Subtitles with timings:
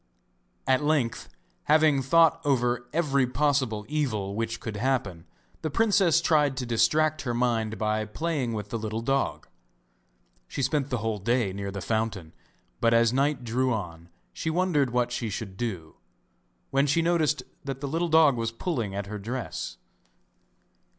[0.65, 1.29] At length,
[1.65, 5.27] having thought over every possible evil which could happen,
[5.61, 9.47] the princess tried to distract her mind by playing with the little dog.
[10.47, 12.33] She spent the whole day near the fountain,
[12.79, 15.97] but as night drew on she wondered what she should do,
[16.71, 19.77] when she noticed that the little dog was pulling at her dress.